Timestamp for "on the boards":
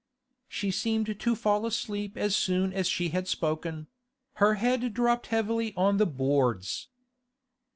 5.77-6.87